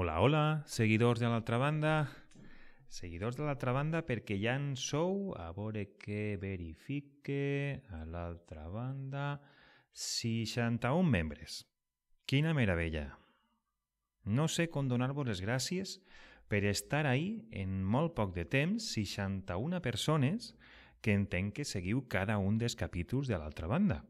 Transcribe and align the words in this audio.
Hola, 0.00 0.20
hola, 0.20 0.62
seguidors 0.64 1.18
de 1.18 1.26
l'altra 1.26 1.58
banda. 1.58 2.06
Seguidors 2.86 3.34
de 3.34 3.42
l'altra 3.42 3.72
banda 3.74 4.04
perquè 4.06 4.36
ja 4.38 4.52
en 4.54 4.76
sou, 4.78 5.32
a 5.34 5.48
veure 5.56 5.88
què 5.98 6.36
verifique 6.38 7.82
a 7.90 8.04
l'altra 8.06 8.68
banda, 8.70 9.40
61 9.90 11.02
membres. 11.02 11.64
Quina 12.30 12.54
meravella. 12.54 13.08
No 14.22 14.46
sé 14.46 14.68
com 14.70 14.86
donar-vos 14.86 15.26
les 15.26 15.42
gràcies 15.42 15.98
per 16.46 16.62
estar 16.70 17.02
ahí 17.10 17.48
en 17.50 17.82
molt 17.82 18.14
poc 18.14 18.36
de 18.38 18.46
temps, 18.46 18.92
61 18.94 19.82
persones 19.82 20.52
que 21.02 21.10
entenc 21.10 21.56
que 21.58 21.66
seguiu 21.66 22.06
cada 22.06 22.38
un 22.38 22.62
dels 22.62 22.78
capítols 22.78 23.26
de 23.26 23.42
l'altra 23.42 23.66
banda. 23.66 24.04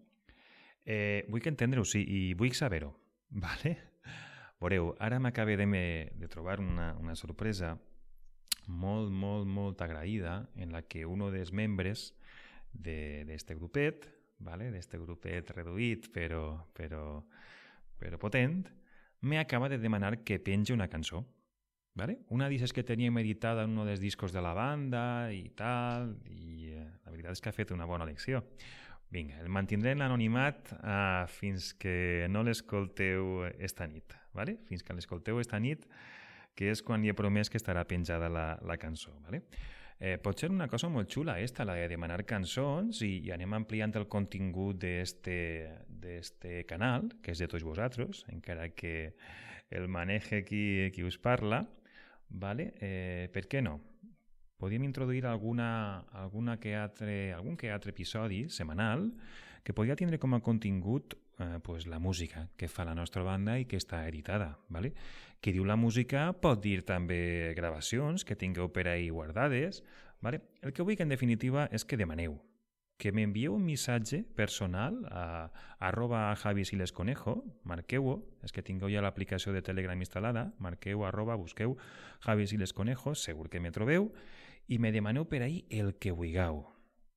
Eh, 0.85 1.25
vull 1.33 1.41
que 1.41 1.49
entendre-ho, 1.57 1.89
sí, 1.89 2.05
i 2.05 2.35
vull 2.37 2.53
saber-ho, 2.53 2.93
vale? 3.49 3.79
Veureu, 4.59 4.93
ara 4.99 5.21
m'acaba 5.23 5.55
de, 5.57 6.11
de 6.19 6.29
trobar 6.29 6.59
una, 6.61 6.93
una 6.99 7.15
sorpresa 7.15 7.77
molt, 8.67 9.11
molt, 9.11 9.47
molt 9.47 9.81
agraïda 9.83 10.49
en 10.57 10.75
la 10.75 10.83
que 10.83 11.07
un 11.07 11.23
dels 11.33 11.53
membres 11.53 12.13
d'aquest 12.73 13.49
de, 13.49 13.57
grupet, 13.57 14.09
vale? 14.39 14.71
d'aquest 14.71 14.99
grupet 14.99 15.55
reduït 15.55 16.11
però, 16.13 16.59
però, 16.75 17.23
però 17.99 18.19
potent, 18.19 18.67
me 19.21 19.39
acaba 19.39 19.69
de 19.69 19.79
demanar 19.79 20.23
que 20.25 20.39
pengi 20.39 20.73
una 20.73 20.89
cançó. 20.89 21.25
¿vale? 21.99 22.21
Una 22.31 22.47
d'aquestes 22.47 22.73
que 22.73 22.85
tenia 22.87 23.11
meditada 23.11 23.65
en 23.67 23.75
un 23.75 23.89
dels 23.89 24.01
discos 24.01 24.33
de 24.33 24.43
la 24.43 24.55
banda 24.55 25.33
i 25.35 25.49
tal, 25.59 26.15
i 26.31 26.71
eh, 26.71 26.85
la 27.05 27.11
veritat 27.11 27.35
és 27.35 27.43
que 27.43 27.51
ha 27.51 27.57
fet 27.57 27.73
una 27.75 27.89
bona 27.91 28.07
elecció. 28.07 28.45
Vinga, 29.11 29.39
el 29.41 29.49
mantindré 29.49 29.95
en 29.95 30.03
l'anonimat 30.03 30.75
uh, 30.83 31.25
fins 31.33 31.73
que 31.81 32.27
no 32.29 32.43
l'escolteu 32.45 33.47
esta 33.57 33.87
nit, 33.89 34.13
¿vale? 34.37 34.59
fins 34.69 34.85
que 34.85 34.93
l'escolteu 34.93 35.41
esta 35.41 35.57
nit, 35.59 35.87
que 36.53 36.69
és 36.75 36.83
quan 36.85 37.01
li 37.01 37.09
he 37.09 37.17
promès 37.17 37.49
que 37.49 37.57
estarà 37.57 37.87
penjada 37.89 38.29
la, 38.29 38.51
la 38.61 38.77
cançó. 38.77 39.15
¿vale? 39.25 39.47
Eh, 39.99 40.19
pot 40.23 40.39
ser 40.39 40.51
una 40.53 40.69
cosa 40.69 40.91
molt 40.93 41.11
xula 41.11 41.39
esta, 41.41 41.65
la 41.65 41.75
de 41.75 41.89
demanar 41.91 42.21
cançons 42.29 43.01
i, 43.03 43.17
i 43.27 43.33
anem 43.35 43.57
ampliant 43.57 43.97
el 43.99 44.07
contingut 44.13 44.77
d'este 44.79 46.53
canal, 46.69 47.09
que 47.23 47.33
és 47.33 47.41
de 47.43 47.49
tots 47.51 47.65
vosaltres, 47.67 48.23
encara 48.31 48.69
que 48.77 49.15
el 49.71 49.89
maneje 49.89 50.45
qui, 50.45 50.91
qui 50.95 51.03
us 51.03 51.19
parla, 51.19 51.65
¿vale? 52.29 52.75
Eh, 52.79 53.27
per 53.33 53.49
què 53.49 53.65
no? 53.65 53.81
Podríem 54.59 54.85
introduir 54.85 55.25
alguna, 55.27 56.05
alguna 56.11 56.59
que 56.61 56.75
altre, 56.77 57.33
algun 57.33 57.57
que 57.57 57.71
altre 57.71 57.95
episodi 57.95 58.49
setmanal 58.51 59.13
que 59.63 59.73
podria 59.73 59.97
tindre 59.97 60.19
com 60.19 60.35
a 60.35 60.43
contingut 60.43 61.15
eh, 61.39 61.61
pues, 61.63 61.87
la 61.87 61.99
música 61.99 62.49
que 62.57 62.69
fa 62.69 62.85
la 62.85 62.97
nostra 62.99 63.23
banda 63.23 63.59
i 63.59 63.67
que 63.71 63.79
està 63.79 64.03
editada. 64.09 64.59
¿vale? 64.69 64.93
Qui 65.41 65.55
diu 65.55 65.65
la 65.65 65.79
música 65.79 66.33
pot 66.35 66.61
dir 66.61 66.83
també 66.83 67.55
gravacions 67.57 68.27
que 68.27 68.37
tingueu 68.37 68.73
per 68.75 68.89
ahí 68.89 69.09
guardades. 69.11 69.85
¿vale? 70.21 70.43
El 70.63 70.75
que 70.75 70.83
vull 70.83 70.99
que 70.99 71.07
en 71.07 71.15
definitiva 71.15 71.69
és 71.71 71.87
que 71.87 71.97
demaneu 71.97 72.39
que 72.99 73.13
m'envieu 73.15 73.55
un 73.55 73.63
missatge 73.63 74.25
personal 74.35 74.97
a, 75.07 75.53
arroba 75.79 76.35
Javi 76.35 76.65
Siles 76.67 76.91
Conejo, 76.91 77.45
marqueu-ho, 77.63 78.17
és 78.43 78.51
que 78.51 78.65
tingueu 78.67 78.91
ja 78.91 79.05
l'aplicació 79.05 79.55
de 79.55 79.63
Telegram 79.63 80.01
instal·lada, 80.03 80.49
marqueu 80.59 81.05
arroba, 81.07 81.39
busqueu 81.39 81.77
Javi 82.27 82.49
Siles 82.51 82.75
Conejo, 82.75 83.15
segur 83.15 83.47
que 83.49 83.63
me 83.63 83.71
trobeu, 83.71 84.11
i 84.69 84.79
me 84.79 84.93
demaneu 84.93 85.27
per 85.29 85.43
ahir 85.43 85.65
el 85.71 85.95
que 85.99 86.13
vulgueu. 86.13 86.67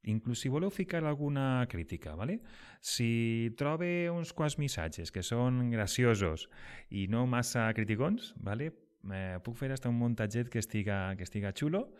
Inclús 0.09 0.41
si 0.41 0.49
voleu 0.49 0.71
ficar 0.73 1.03
alguna 1.05 1.67
crítica, 1.69 2.15
¿vale? 2.15 2.39
si 2.81 3.53
trobe 3.55 4.09
uns 4.09 4.33
quants 4.33 4.57
missatges 4.57 5.11
que 5.13 5.21
són 5.21 5.69
graciosos 5.69 6.47
i 6.89 7.05
no 7.07 7.27
massa 7.29 7.67
criticons, 7.77 8.33
¿vale? 8.41 8.71
eh, 9.13 9.37
puc 9.45 9.59
fer 9.59 9.71
hasta 9.71 9.89
un 9.89 9.99
muntatget 10.01 10.49
que 10.49 10.59
estiga, 10.59 11.13
que 11.17 11.27
estiga 11.27 11.53
xulo 11.53 11.91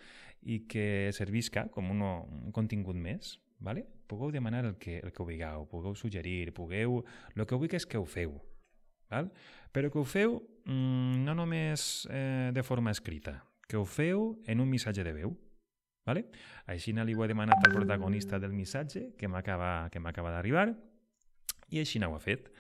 i 0.41 0.63
que 0.65 1.11
servisca 1.13 1.67
com 1.69 1.93
un, 1.93 2.01
un 2.01 2.51
contingut 2.51 2.97
més. 2.97 3.37
¿vale? 3.61 3.85
Pugueu 4.07 4.31
demanar 4.31 4.65
el 4.65 4.75
que, 4.81 4.97
el 4.99 5.13
que 5.13 5.23
vulgueu, 5.23 5.67
pugueu 5.69 5.95
suggerir, 5.95 6.51
pugueu... 6.57 7.03
El 7.35 7.45
que 7.45 7.55
vull 7.55 7.71
és 7.77 7.85
que 7.85 8.01
ho 8.01 8.07
feu. 8.09 8.33
Val? 9.11 9.29
Però 9.71 9.91
que 9.91 9.99
ho 10.01 10.07
feu 10.07 10.39
mmm, 10.65 11.21
no 11.23 11.35
només 11.37 12.07
eh, 12.09 12.49
de 12.55 12.63
forma 12.65 12.91
escrita, 12.91 13.37
que 13.71 13.79
ho 13.79 13.87
feu 13.87 14.35
en 14.51 14.59
un 14.59 14.67
missatge 14.67 15.05
de 15.07 15.15
veu. 15.15 15.31
Vale? 16.03 16.25
Així 16.67 16.91
li 16.91 17.15
ho 17.15 17.23
he 17.23 17.29
demanat 17.29 17.61
al 17.63 17.75
protagonista 17.77 18.39
del 18.41 18.51
missatge 18.51 19.13
que 19.17 19.29
m'acaba 19.29 19.87
d'arribar 19.93 20.73
i 21.71 21.79
així 21.79 22.01
ho 22.03 22.15
ha 22.15 22.19
fet. 22.19 22.51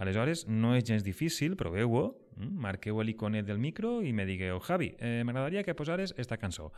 Aleshores, 0.00 0.46
no 0.48 0.74
és 0.76 0.84
gens 0.84 1.04
difícil, 1.04 1.56
proveu-ho, 1.60 2.02
mm, 2.36 2.60
marqueu 2.60 3.00
l'iconet 3.02 3.44
del 3.44 3.58
micro 3.58 4.02
i 4.02 4.12
me 4.12 4.24
digueu 4.24 4.60
Javi, 4.60 4.94
eh, 4.98 5.22
m'agradaria 5.24 5.62
que 5.62 5.74
posares 5.74 6.14
esta 6.16 6.36
cançó. 6.36 6.72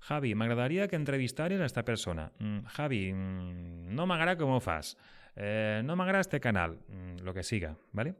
Javi, 0.00 0.34
m'agradaria 0.34 0.88
que 0.88 0.96
entrevistares 0.96 1.60
a 1.60 1.64
esta 1.64 1.84
persona. 1.84 2.32
Mm, 2.38 2.64
Javi, 2.66 3.12
mm, 3.12 3.94
no 3.94 4.06
m'agrada 4.06 4.36
com 4.36 4.50
ho 4.50 4.60
fas. 4.60 4.96
Eh, 5.36 5.82
no 5.84 5.96
m'agrada 5.96 6.20
este 6.20 6.40
canal. 6.40 6.78
Mm, 6.88 7.24
lo 7.24 7.32
que 7.32 7.42
siga, 7.42 7.76
¿vale? 7.92 8.14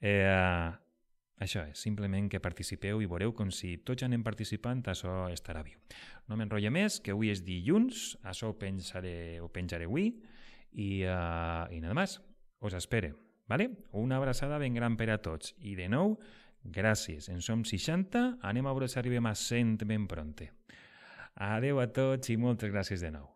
Eh, 0.00 0.70
això 1.42 1.66
és, 1.68 1.76
simplement 1.78 2.30
que 2.32 2.40
participeu 2.40 3.02
i 3.04 3.08
veureu 3.10 3.34
com 3.36 3.50
si 3.52 3.74
tots 3.84 4.06
anem 4.06 4.22
participant, 4.24 4.80
això 4.88 5.26
estarà 5.28 5.62
viu. 5.66 5.76
No 6.30 6.38
m'enrotlla 6.38 6.72
més, 6.72 6.98
que 7.04 7.12
avui 7.12 7.30
és 7.32 7.44
dilluns, 7.44 8.16
això 8.24 8.50
ho 8.50 8.56
penjaré, 8.56 9.38
ho 9.44 9.50
penjaré 9.52 9.84
avui, 9.84 10.08
i, 10.72 10.88
uh, 11.04 11.68
i 11.72 11.82
nada 11.84 11.94
més. 11.96 12.18
Us 12.64 12.74
espere, 12.74 13.12
¿vale? 13.48 13.68
Una 13.92 14.16
abraçada 14.16 14.58
ben 14.58 14.74
gran 14.74 14.96
per 14.96 15.10
a 15.12 15.20
tots. 15.20 15.52
I 15.60 15.76
de 15.76 15.90
nou, 15.92 16.16
gràcies. 16.64 17.28
En 17.28 17.44
som 17.44 17.64
60, 17.68 18.38
anem 18.40 18.66
a 18.66 18.72
veure 18.72 18.88
si 18.88 19.00
arribem 19.00 19.28
a 19.28 19.36
100 19.36 19.84
ben 19.84 20.08
pronte. 20.08 20.50
Adeu 21.36 21.84
a 21.84 21.90
tots 21.92 22.32
i 22.32 22.40
moltes 22.40 22.72
gràcies 22.72 23.04
de 23.04 23.12
nou. 23.12 23.35